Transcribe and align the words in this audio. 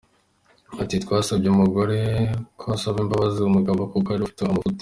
Ati 0.81 0.95
“Twasabye 1.03 1.47
umugore 1.51 1.97
ko 2.59 2.65
asaba 2.75 2.97
imbabazi 3.03 3.37
umugabo 3.43 3.81
kuko 3.91 4.07
ariwe 4.09 4.25
ufite 4.27 4.41
amafuti. 4.43 4.79